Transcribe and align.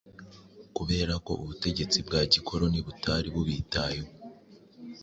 kubera 0.75 1.13
ko 1.25 1.31
ubutegetsi 1.43 1.97
bwa 2.07 2.21
gikoloni 2.31 2.79
butari 2.85 3.27
bubitayeho. 3.35 4.09